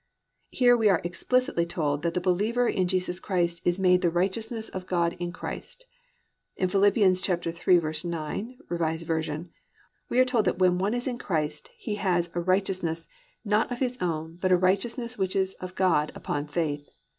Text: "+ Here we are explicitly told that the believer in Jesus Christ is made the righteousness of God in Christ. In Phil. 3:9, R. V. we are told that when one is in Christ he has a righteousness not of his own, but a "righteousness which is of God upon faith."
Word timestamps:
"+ 0.29 0.49
Here 0.49 0.75
we 0.75 0.89
are 0.89 0.99
explicitly 1.03 1.63
told 1.67 2.01
that 2.01 2.15
the 2.15 2.19
believer 2.19 2.67
in 2.67 2.87
Jesus 2.87 3.19
Christ 3.19 3.61
is 3.63 3.77
made 3.77 4.01
the 4.01 4.09
righteousness 4.09 4.67
of 4.67 4.87
God 4.87 5.13
in 5.19 5.31
Christ. 5.31 5.85
In 6.55 6.69
Phil. 6.69 6.81
3:9, 6.81 6.85
R. 8.67 9.21
V. 9.43 9.49
we 10.09 10.17
are 10.19 10.25
told 10.25 10.45
that 10.45 10.57
when 10.57 10.79
one 10.79 10.95
is 10.95 11.05
in 11.05 11.19
Christ 11.19 11.69
he 11.77 11.97
has 12.01 12.31
a 12.33 12.39
righteousness 12.39 13.07
not 13.45 13.71
of 13.71 13.77
his 13.79 13.99
own, 14.01 14.39
but 14.41 14.51
a 14.51 14.57
"righteousness 14.57 15.19
which 15.19 15.35
is 15.35 15.53
of 15.61 15.75
God 15.75 16.11
upon 16.15 16.47
faith." 16.47 16.89